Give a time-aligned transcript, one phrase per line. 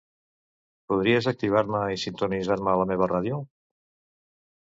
[0.93, 3.37] Podries activar-me i sintonitzar-me la meva ràdio?